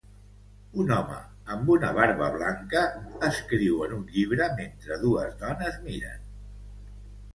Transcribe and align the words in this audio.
Un 0.83 0.87
home 0.95 1.17
amb 1.55 1.67
una 1.73 1.91
barba 1.97 2.29
blanca 2.37 2.81
escriu 3.29 3.85
en 3.89 3.95
un 4.01 4.09
llibre 4.17 4.49
mentre 4.59 4.99
dues 5.07 5.41
dones 5.45 5.79
miren 5.89 6.29